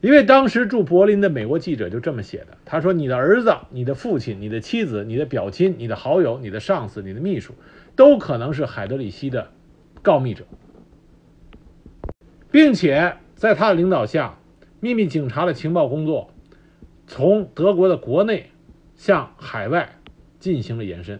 [0.00, 7.54] 一位当时驻柏林的美国记者就这么写的：“他说，你的儿子、你的父亲、你的妻子、你的表亲、你的好友、你的上司、你的秘书。”
[7.96, 9.50] 都可能是海德里希的
[10.02, 10.44] 告密者，
[12.52, 14.38] 并且在他的领导下，
[14.78, 16.30] 秘密警察的情报工作
[17.08, 18.52] 从德国的国内
[18.94, 19.96] 向海外
[20.38, 21.18] 进行了延伸。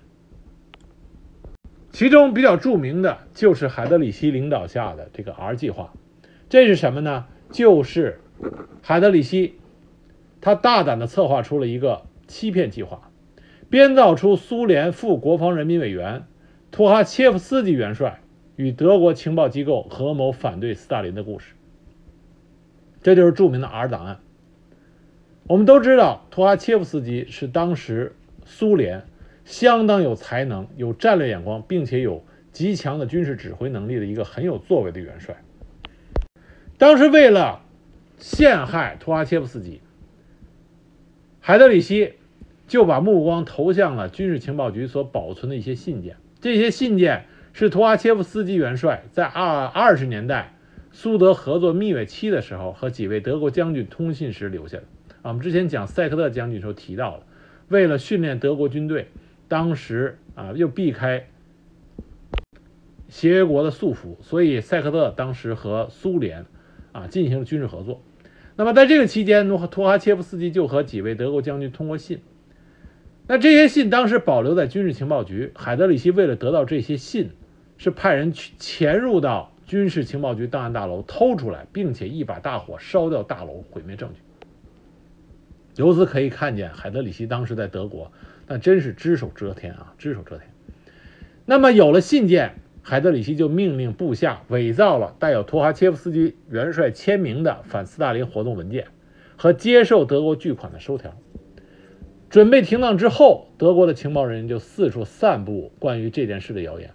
[1.90, 5.92] 其中比较著名的就是海德里希领导下的这个 R 计划，
[6.48, 7.26] 这是什么呢？
[7.50, 8.20] 就是
[8.82, 9.54] 海德里希
[10.40, 13.10] 他大胆地策划出了一个欺骗计划，
[13.68, 16.26] 编造出苏联副国防人民委员
[16.70, 18.20] 托哈切夫斯基元帅
[18.56, 21.54] 与德国情报机构合谋反对斯大林的故事。
[23.02, 24.20] 这就是著名的 R 档案。
[25.46, 29.04] 我们都知道，托哈切夫斯基是当时苏联。
[29.44, 32.22] 相当有才能、有战略眼光，并且有
[32.52, 35.34] 极强的军事指挥能力的一个很有作为的元帅。
[36.76, 37.62] 当时为了
[38.18, 39.80] 陷害图哈切夫斯基，
[41.40, 42.14] 海德里希
[42.66, 46.16] 就把目光投向了军事情报局所保存的一些信件。
[46.40, 50.54] 这些信件是图哈切夫斯基元帅在二二十年代
[50.92, 54.84] 苏德合作蜜月期的时候和几位德国将军通信时留下的。
[55.22, 57.22] 啊，我们之前讲塞克特将军时候提到了，
[57.68, 59.08] 为了训练德国军队。
[59.50, 61.26] 当时啊，又避开
[63.08, 66.44] 协约国的束缚，所以塞克特当时和苏联
[66.92, 68.02] 啊进行了军事合作。
[68.58, 72.22] 那么在这个期间，托托哈切夫斯基就和几位德国将军通过信。
[73.28, 75.52] 那这些信当时保留在军事情报局。
[75.54, 77.30] 海德里希为了得到这些信，
[77.76, 84.20] 是派人去潜入到军事情报局档案大楼偷出来，并且一把大火烧掉大楼，毁灭证据。
[85.80, 88.10] 由此可以看见，海德里希当时在德国。
[88.48, 90.48] 那真是只手遮天啊，只手遮天。
[91.44, 92.56] 那么有了信件，
[92.88, 98.86] 海德里希就命令部下伪造了带有托哈切夫斯基元帅签名的反斯大林活动文件
[99.36, 101.14] 和接受德国巨款的收条。
[102.30, 106.92] 准备停当之后，德国的情报人员就四处散布关于这件事的谣言。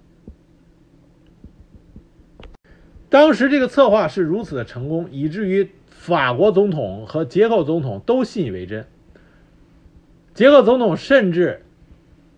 [3.10, 8.88] 当时这个策划是如此的成功，以至于法国总统和捷克总统都信以为真。
[10.34, 11.62] 捷克总统甚至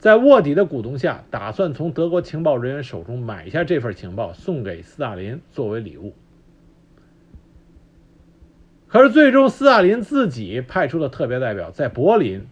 [0.05, 6.13] 在卧底的鼓动下，打算从德国情报人员手中买下这份情报，送给斯大林作为礼物。
[8.85, 12.45] 可是，最终斯大林自己派出的特别代表在柏林，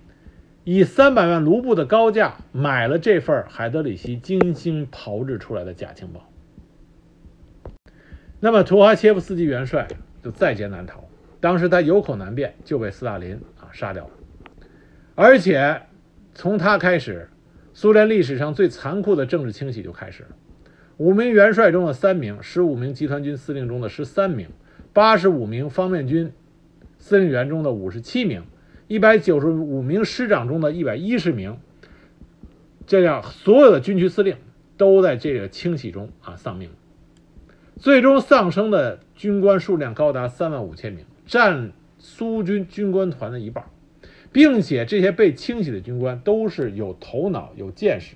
[0.64, 6.28] 以三百万卢布的高价买了这份海德里希精心炮制出来的假情报。
[8.40, 9.88] 那么，图哈切夫斯基元帅
[10.24, 11.04] 就在劫难逃。
[11.40, 14.12] 当时他有口难辩，就被斯大林啊杀掉了。
[15.14, 15.84] 而且，
[16.34, 17.30] 从他开始，
[17.74, 20.30] 苏联历史上最残酷的政治清洗就开始了。
[20.98, 24.50] 五名元帅中的三名，十五名集团军司令中的十三名，
[24.94, 26.32] 八十五名方面军
[27.00, 28.44] 司令员中的五十七名，
[28.88, 31.58] 一百九十五名师长中的一百一十名，
[32.86, 34.38] 这样所有的军区司令
[34.78, 36.70] 都在这个清洗中啊丧命。
[37.78, 43.66] 最终丧生的军官数量高达三万五千名，占苏军军官团的一半。
[44.34, 48.16] 并且这些被清洗的军官都是有头脑、有见识、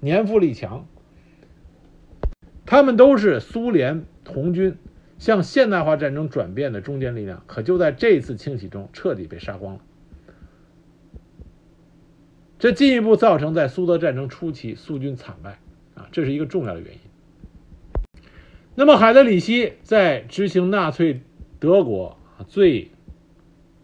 [0.00, 0.86] 年富力强，
[2.64, 4.78] 他们都是苏联红军
[5.18, 7.44] 向现代化战争转变的中坚力量。
[7.46, 9.80] 可就在这次清洗中，彻底被杀光了。
[12.58, 15.58] 这进一步造成在苏德战争初期苏军惨败
[15.94, 17.00] 啊，这是一个重要的原因。
[18.74, 21.20] 那么海德里希在执行纳粹
[21.60, 22.90] 德国最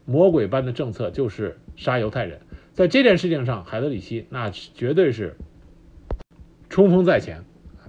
[0.07, 1.59] 魔鬼般的政策，就是。
[1.77, 2.41] 杀犹太人，
[2.73, 5.37] 在这件事情上，海德里希那绝对是
[6.69, 7.45] 冲锋在前，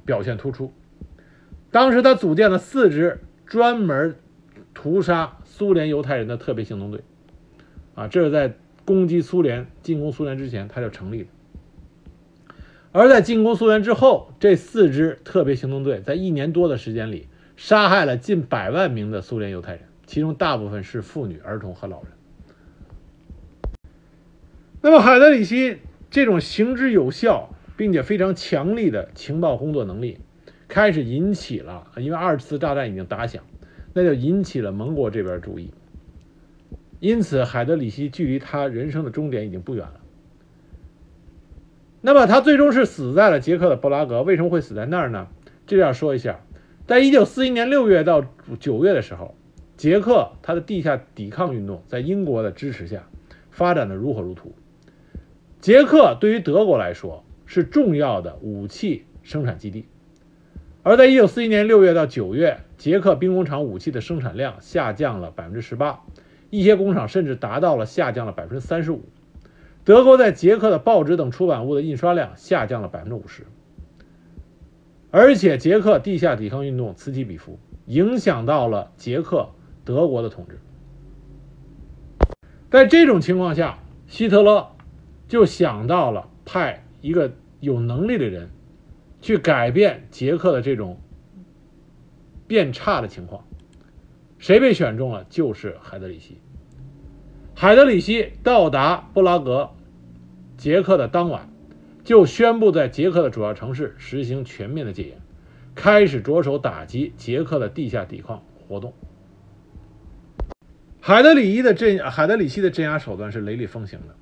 [0.05, 0.73] 表现突出。
[1.71, 4.15] 当时他组建了四支专门
[4.73, 7.01] 屠杀苏联犹太人的特别行动队，
[7.95, 8.53] 啊，这是在
[8.85, 11.29] 攻击苏联、进攻苏联之前他就成立的。
[12.91, 22.11] 而在进攻苏联之后，这四支特别行动队在一年多的时间里，杀害了近百万名的苏联犹太人，其中大部分是妇女、儿童和老人。
[24.85, 25.79] 那么，海德里希
[26.11, 30.19] 这种行之有效并且非常强力的情报工作能力，
[30.67, 33.43] 开始引起了，因为二次大战已经打响，
[33.95, 35.71] 那就引起了盟国这边注意。
[36.99, 40.01] 因此，海德里希距离他人生的终点已经不远了。
[42.01, 44.21] 那么，他最终是死在了捷克的布拉格。
[44.21, 45.29] 为什么会死在那儿呢？
[45.65, 46.41] 这要说一下，
[46.85, 48.23] 在一九四一年六月到
[48.59, 49.33] 九月的时候，
[49.77, 53.07] 捷克他的地下抵抗运动在英国的支持下
[53.49, 54.53] 发展的如火如荼。
[55.65, 59.87] 捷克对于德国来说是重要的武器生产基地，
[60.83, 65.97] 而在1941年6月到9月，捷克兵工厂武器的生产量下降了18%，
[66.51, 68.99] 一些工厂甚至达到了下降了35%。
[69.83, 73.21] 德国在捷克的报纸等出版物的印刷量下降了50%，
[75.09, 79.49] 而且捷克地下抵抗运动此起彼伏，影响到了捷克
[79.83, 80.59] 德国的统治。
[82.69, 84.67] 在这种情况下，希特勒
[85.27, 88.49] 就想到了派一个有能力的人
[89.21, 90.99] 去改变捷克的这种
[92.47, 93.43] 变差的情况。
[94.37, 95.25] 谁被选中了？
[95.29, 96.37] 就是海德里希。
[97.55, 99.71] 海德里希到达布拉格，
[100.57, 101.49] 捷克的当晚，
[102.03, 105.17] 就宣布在捷克的主要城市实行全面的戒严，
[105.73, 108.93] 开始着手打击捷克的地下抵抗活动。
[110.99, 114.15] 海德里希的镇海德里希的镇压手段是雷厉风行的，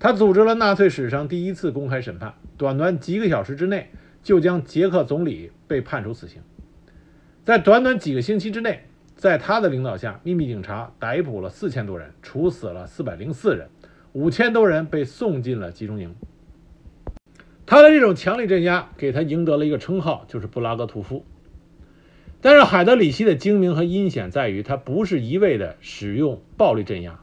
[0.00, 3.90] 他组织了纳粹史上第一次公开审判，短短几个小时之内
[4.22, 6.40] 就将捷克总理被判处死刑。
[7.44, 8.84] 在短短几个星期之内，
[9.16, 13.68] 在他的领导下，秘密警察逮捕了四千多人，处死了四百零四人，
[14.12, 16.14] 五千多人被送进了集中营。
[17.66, 21.24] 他的这种强力镇压给他赢得了一个称号，就是布拉格屠夫。
[22.40, 27.18] 但是海德里希的精明和阴险在于，他不是一味的使用暴力镇压，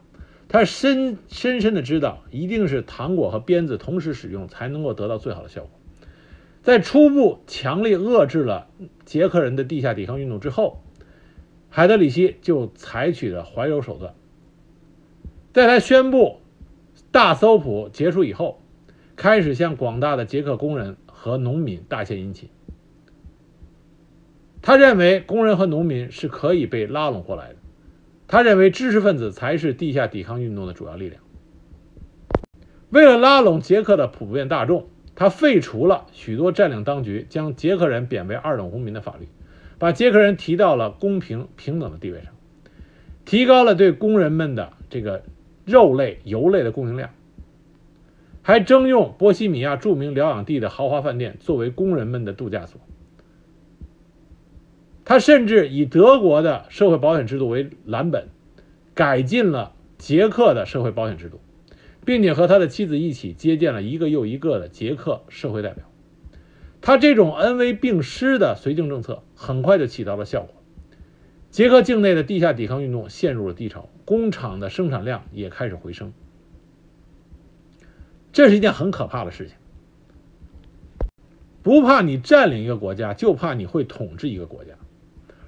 [0.56, 5.70] 他深深深的知道，一定是糖果和鞭子同时使用才能够得到最好的效果。
[6.62, 8.66] 在初步强力遏制了
[9.04, 10.82] 捷克人的地下抵抗运动之后，
[11.68, 14.14] 海德里希就采取了怀柔手段。
[15.52, 16.40] 在他宣布
[17.12, 18.62] 大搜捕结束以后，
[19.14, 22.48] 开始向广大的捷克工人和农民大献殷勤。
[24.62, 27.56] 他认为工人和农民是可以被拉拢过来的，
[28.28, 31.22] 他认为知识分子才是地下抵抗运动的主要力量。
[32.90, 39.28] 为了拉拢捷克的普遍大众，他废除了许多占领当局将捷克人贬为二等公民的法律，
[39.78, 42.32] 把捷克人提到了公平平等的地位上，
[43.24, 45.22] 提高了对工人们的这个
[45.64, 47.10] 肉类、油类的供应量，
[48.42, 52.80] 还征用波西米亚著名疗养地的豪华饭店作为工人们的度假所。
[55.08, 58.28] 他甚至以德国的社会保险制度为蓝本，
[58.92, 61.40] 改进了捷克的社会保险制度，
[62.04, 65.84] 并且和他的妻子一起接见了一个又一个的捷克社会代表。
[66.80, 70.52] 他这种恩威并施的绥靖政策很快就起到了效果，
[71.50, 76.12] 捷克境内的地下抵抗运动陷入了低潮，工厂的生产量也开始回升。
[78.32, 79.54] 这是一件很可怕的事情。
[81.62, 84.72] 不怕你占领一个国家，就怕你会统治一个国家。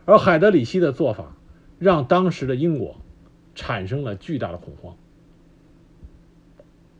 [0.08, 1.36] 而海德里希的做法，
[1.78, 2.96] 让当时的英国
[3.54, 4.96] 产生了巨大的恐慌。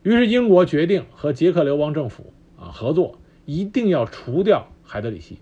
[0.03, 5.39] 于是英国决定和捷克流亡政府啊合作，一定要除掉海德里希。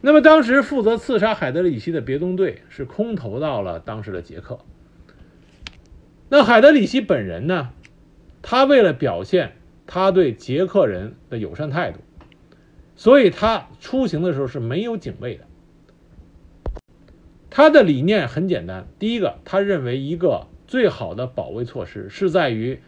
[0.00, 4.60] 那么当时负责刺杀海德里希的别动队是空投到了当时的捷克。
[6.28, 7.70] 那海德里希本人呢，
[8.42, 9.56] 他为了表现
[9.88, 11.98] 他对捷克人的友善态度。
[13.02, 15.44] 所以他出行的时候是没有警卫的。
[17.50, 22.80] 他的理念很简单，第一个，他认为一个最好的保卫措施是在于，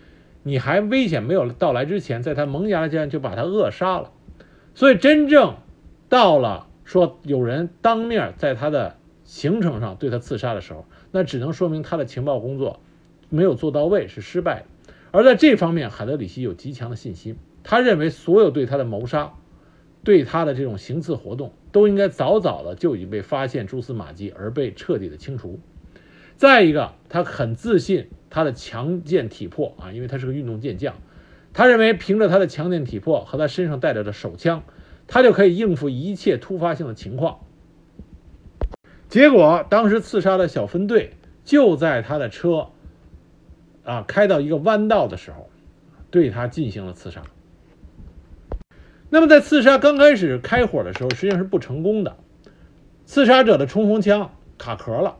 [0.44, 4.12] 你还危险没有到来之前，在他萌芽间就把他扼杀了。
[4.76, 5.56] 所以真正
[6.08, 12.78] 到了说有人当面在他的行程上对他刺杀的时候，那只能说明他的情报工作
[13.30, 14.66] 没有做到位，是失败的。
[15.10, 19.34] 而在这方面，海德里希有极强的信心，他认为所有对他的谋杀。
[20.04, 25.58] 对他的这种行刺活动，都应该早早的就已经被发现蛛丝马迹，而被彻底的清除。
[26.36, 30.96] 再一个，他很自信他的强健体魄啊，因为他是个运动健将，
[31.52, 34.62] 他认为凭着他的强健体魄和他身上带着的手枪，
[35.06, 37.38] 他就可以应付一切突发性的情况。
[39.08, 41.12] 结果，当时刺杀的小分队
[41.44, 42.68] 就在他的车
[43.84, 45.48] 啊开到一个弯道的时候，
[46.10, 47.22] 对他进行了刺杀。
[49.14, 52.16] 那么在刺杀刚开始开火的时候，实际上是不成功的。
[53.06, 55.18] 刺杀者的冲锋枪卡壳了，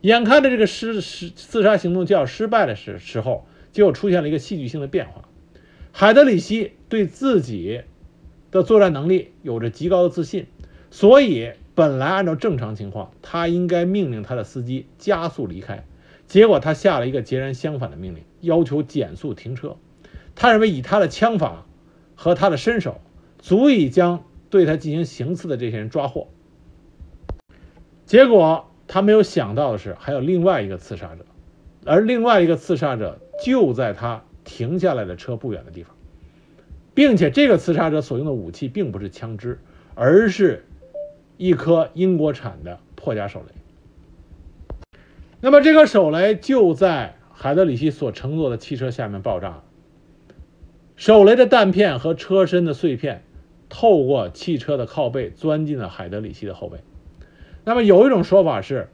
[0.00, 5.28] 眼看着这个失失刺杀行动就要失败的时时候，就出现了一个戏剧性的变化。
[5.90, 7.82] 海德里希对自己
[8.52, 10.46] 的作战能力有着极高的自信，
[10.92, 15.84] 所以本来按照正常情况，他应该命令他的司机加速离开。
[16.28, 19.76] 结果他下了一个截然相反的命令，要求减速停车。
[20.36, 21.66] 他认为以他的枪法。
[22.24, 23.02] 和他的身手，
[23.38, 26.28] 足以将对他进行行刺的这些人抓获。
[28.06, 31.26] 结果他没有想到的是，还有另外一个刺杀者，
[31.84, 35.94] 而另外一个刺杀者就在他停下来的车不远的地方，
[36.94, 39.58] 并且这个刺杀者所用的武器并不是枪支，
[39.94, 40.64] 而是
[41.36, 44.98] 一颗英国产的破甲手雷。
[45.42, 49.64] 那么这颗手雷就在海德里希所乘坐的汽车下面爆炸了。
[50.96, 53.24] 手雷的弹片和车身的碎片
[53.68, 56.78] 透过汽车的靠背钻进了海德里希的后背。
[57.64, 58.88] 那么有一种说法是，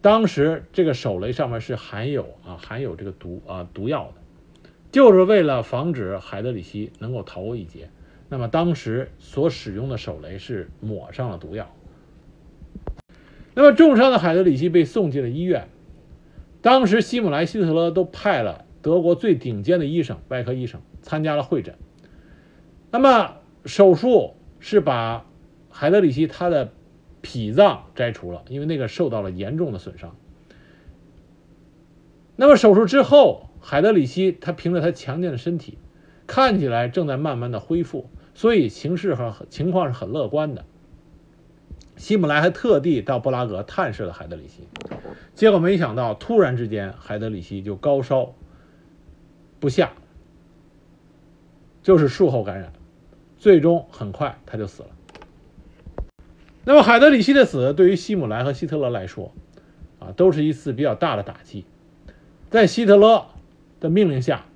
[0.00, 7.88] 当时这个手雷上面是含有啊含有这个毒啊毒药的，就是为了防止海德里希能够逃过一劫。
[8.28, 11.72] 那么当时所使用的手雷是抹上了毒药。
[13.54, 15.68] 那么重伤的海德里希被送进了医院。
[16.60, 21.76] 当时希姆莱、希特勒都派了德国最顶尖的医生、外科医生参加了会诊。
[22.90, 25.24] 那么手术是把
[25.70, 26.72] 海德里希他的
[27.20, 30.16] 脾脏摘除了，因为那个受到了严重的损伤。
[32.34, 35.78] 那么手术之后，海德里希他凭着他强健的身体，
[36.26, 40.64] 看起来正在慢慢的恢复，所以形势和情况是很乐观的。
[41.96, 44.66] 希姆莱还特地到布拉格探视了海德里希，
[45.34, 48.34] 结果没想到，突然之间，海德里希就高烧
[49.60, 49.92] 不下，
[51.84, 52.72] 就是术后感染，
[53.36, 54.88] 最终很快他就死了。
[56.64, 59.32] 那么，海德里希的死对于希姆莱和希特勒来说，
[60.00, 61.66] 啊，都是一次比较大的打击。
[62.48, 63.26] 在希特勒
[63.80, 64.46] 的命令下，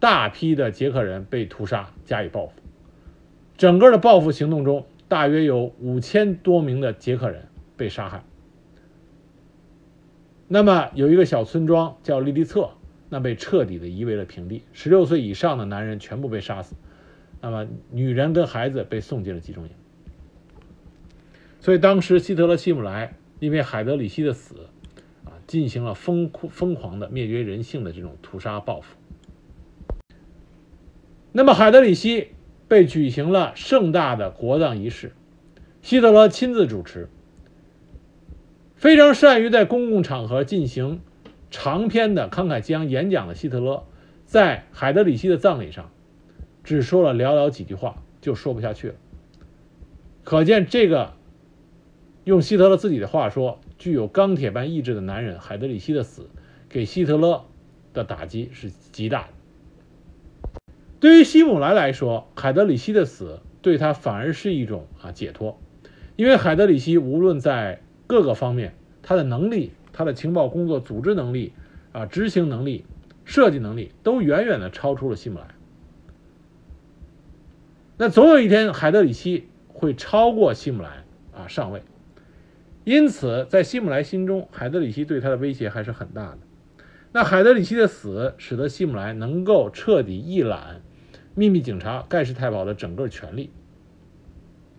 [0.00, 2.52] 大批的捷克人被屠杀，加以报复。
[3.56, 7.46] 整个的报复行动中，大约有五千多名的捷克人
[7.76, 8.24] 被杀害。
[10.48, 12.70] 那么有一个小村庄叫利利策，
[13.08, 14.62] 那被彻底的夷为了平地。
[14.72, 16.74] 十六岁以上的男人全部被杀死，
[17.40, 19.70] 那么女人跟孩子被送进了集中营。
[21.60, 24.68] 所以当时希特勒、希姆莱因为海德里希的死，
[25.24, 28.96] 啊，进行了疯疯狂的灭绝人性的这种屠杀报复。
[31.32, 32.28] 那么海德里希。
[32.66, 35.12] 被举行了盛大的国葬仪式，
[35.82, 37.10] 希特勒亲自主持。
[38.74, 41.02] 非常善于在公共场合进行
[41.56, 43.84] 长篇的慷慨激昂演讲的希特勒，
[44.26, 45.88] 在海德里希的葬礼上，
[46.64, 48.94] 只说了寥寥几句话，就说不下去了。
[50.24, 51.12] 可见这个，
[52.24, 56.28] 用希特勒自己的话说，具有钢铁般意志的男人海德里希的死，
[56.68, 57.44] 给希特勒
[57.92, 60.64] 的打击是极大的。
[60.98, 65.60] 对于希姆莱来说，海德里希的死对他反而是一种啊解脱，
[66.16, 71.54] 因为海德里希无论在各个方面，他的能力、他的情报工作组织能力、
[71.92, 72.84] 啊执行能力、
[73.24, 75.54] 设计能力都远远的超出了希姆莱。
[77.96, 81.82] 那总有一天，海德里希会超过希姆莱啊上位，
[82.84, 86.38] 因此在希姆莱心中，海德里希对他的威胁还是很大的。
[87.12, 90.82] 那海德里希的死，使得希姆莱能够彻底一览。
[91.36, 93.50] 秘密警察盖世太保的整个权力，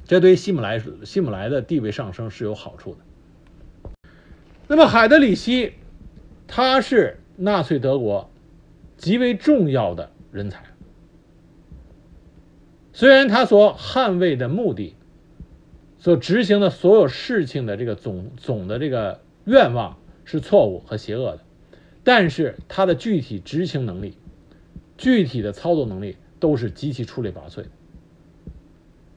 [0.05, 2.99] 这对希姆莱希姆莱的地位上升是有好处的。
[4.67, 5.73] 那么海德里希，
[6.47, 8.29] 他是纳粹德国
[8.97, 10.63] 极为重要的人才。
[12.93, 14.95] 虽然他所捍卫的目的，
[15.97, 21.39] 所执行的所有事情的这个总总的这个愿望是错误和邪恶的，
[22.03, 24.17] 但是他的具体执行能力、
[24.97, 26.17] 具体的操作能力。
[26.37, 27.63] 都是极其出类拔萃，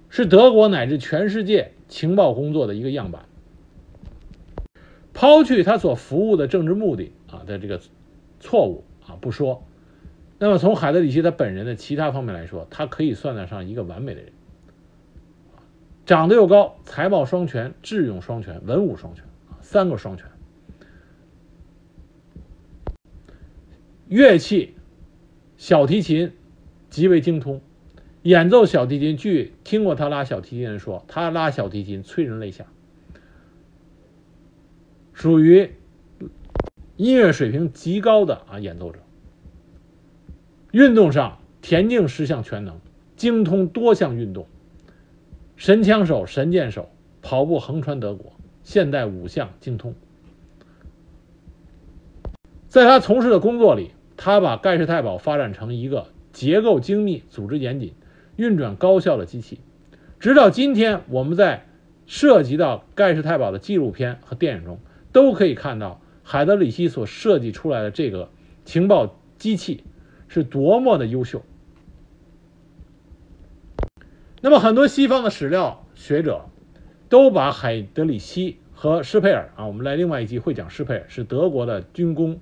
[0.08, 3.27] 是德国乃至全世界情报工作的一个样板。
[5.18, 7.80] 抛去他所服务的政治目的啊的这个
[8.38, 9.66] 错误啊不说，
[10.38, 14.30] 那么从海德里希他本人的其他方面来说，他可以算得上一个完美的人。
[16.06, 19.24] 长得又高，才貌双全，智勇双全，文武双全，
[19.60, 20.24] 三个双全。
[24.06, 24.76] 乐器，
[25.56, 26.32] 小提琴。
[26.90, 27.60] 极为精通，
[28.22, 29.16] 演奏小提琴。
[29.16, 32.66] 据听过他拉小提琴的人说，他拉小提琴催人泪下，
[35.18, 35.72] 属于
[36.96, 39.00] 音乐水平极高的啊演奏者。
[40.70, 42.78] 运动上，田径十项全能，
[43.16, 44.46] 精通多项运动，
[45.56, 46.88] 神枪手、神箭手，
[47.20, 49.92] 跑步横穿德国，现代五项精通。
[52.68, 56.06] 在他从事的工作里，他把盖世太保发展成一个。
[56.30, 57.94] 结构精密、组织严谨、
[58.36, 59.58] 运转高效的机器，
[60.20, 61.66] 直到今天，我们在
[62.06, 64.78] 涉及到盖世太保的纪录片和电影中，
[65.12, 68.30] 都可以看到海德里希所设计出来的这个
[68.64, 69.84] 情报机器
[70.28, 71.42] 是多么的优秀。
[74.40, 76.46] 那么，很多西方的史料学者
[77.08, 82.38] 都把海德里希和施佩尔啊，我们来另外一集会讲施佩尔是德国的军工，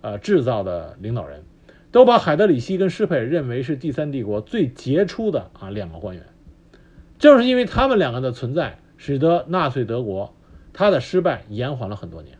[0.00, 1.42] 呃，制造的领导人。
[1.92, 6.24] 都把海德里希跟施佩尔认为是第三帝国最杰出的啊两个官员，
[7.18, 10.32] 正是因为他们两个的存在，使得纳粹德国
[10.80, 12.38] 他的失败延缓了很多年。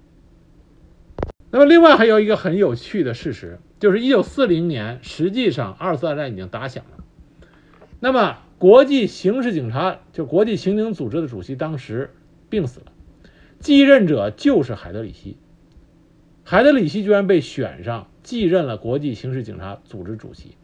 [1.50, 7.04] 那么，另外还有一个很有趣的事实，就是一九四零年，实际上二次大战已经打响了，
[8.00, 12.14] 那么，国际刑事警察就国际刑警组织的主席当时
[12.48, 12.86] 病死了，
[13.58, 15.36] 继任者就是海德里希。
[16.42, 20.56] 海德里希居然被选上继任了国际刑事警察组织主席，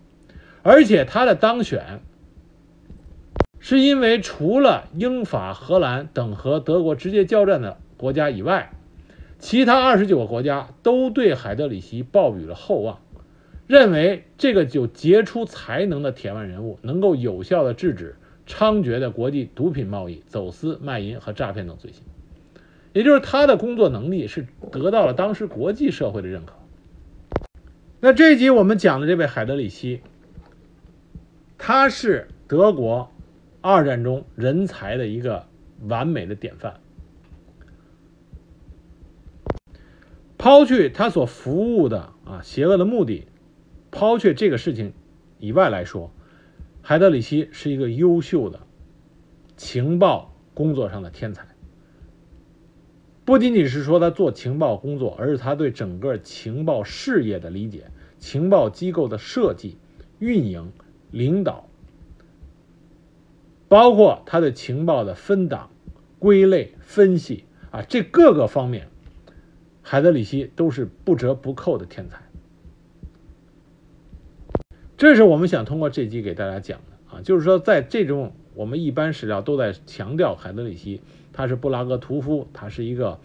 [0.63, 2.01] 而且他的当选
[3.59, 8.71] 是因为除了英法荷兰等和德国直接交战的国家以外，
[9.39, 13.01] 其他二十九个国家都对海德里希抱予了厚望，
[13.67, 22.03] 认为这个有杰出才能的铁腕人物能够有效的制止猖獗的国际毒品贸易、走私、卖淫和诈骗等罪行。
[22.93, 26.55] 也就是他的工作能力是得到了当时国际社会的认可。
[28.01, 30.01] 那这一集我们讲的这位海德里希，
[31.59, 33.11] 他是德国
[33.69, 35.45] 二战中人才的一个
[35.89, 36.81] 完美的典范。
[40.39, 43.27] 抛去他所服务的啊邪恶的目的，
[43.91, 44.93] 抛却这个事情
[45.41, 46.13] 以外来说，
[46.81, 48.61] 海德里希是一个优秀的
[49.57, 51.45] 情报工作上的天才。
[53.25, 57.91] 不仅仅是说他做情报工作，而是他对整个情报事业的理解、
[58.21, 59.77] 情报机构的设计、
[60.21, 60.71] 运营、
[61.11, 61.69] 领导，
[63.69, 65.71] 包括他的情报的分档、
[66.19, 68.89] 归类、分析啊，这各个方面，
[69.83, 72.23] 海德里希都是不折不扣的天才。
[74.97, 81.01] 这是我们想通过这集给大家讲的啊，就是说在这种我们一般史料都在强调海德里希。
[81.33, 83.21] 他是布拉格屠夫，他是一个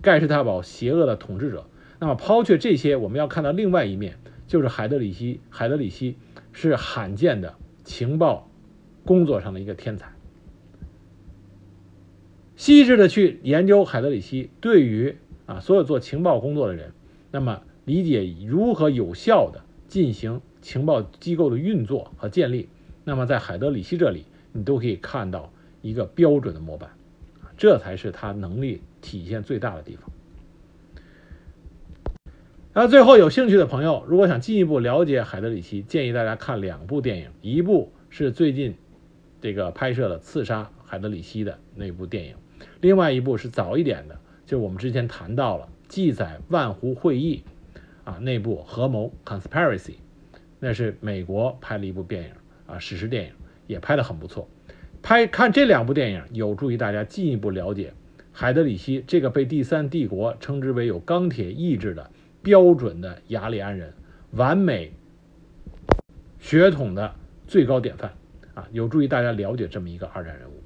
[0.00, 1.66] 盖世太保、邪恶的统治者。
[1.98, 4.16] 那么抛却这些，我们要看到另外一面，
[4.46, 5.40] 就是海德里希。
[5.50, 6.16] 海德里希
[6.52, 8.47] 是罕见的情报
[9.08, 10.12] 工作上的一个天才。
[12.56, 16.92] 细致的去研究海德里希，对于啊所有做情报工作的人，
[17.30, 22.68] 那么理解如何有效的进行情报机构的运作和建立，
[23.04, 25.50] 那么在海德里希这里，你都可以看到
[25.80, 26.90] 一个标准的模板。
[27.56, 30.10] 这才是他能力体现最大的地方。
[32.74, 38.74] 那最后，有兴趣的朋友，如果想进一步了解海德里希，建议大家看两部电影，一部是最近
[39.40, 42.34] 这个拍摄了刺杀海德里希的那部电影，
[42.80, 47.42] 另外一部是早一点的，就是我们之前谈到了记载万湖会议
[48.04, 49.94] 啊那部合谋 （conspiracy），
[50.58, 52.30] 那是美国拍了一部电影
[52.66, 53.32] 啊史诗电影，
[53.66, 54.48] 也拍得很不错。
[55.02, 57.92] 拍看这两部电影，有助于大家进一步了解
[58.32, 62.10] 海德里希这个被第三帝国称之为有钢铁意志的
[62.42, 63.94] 标准的雅利安人，
[64.32, 64.92] 完美
[66.40, 67.14] 血统的
[67.46, 68.12] 最高典范
[68.58, 70.57] 啊，有助于大家了解这么一个二战人物。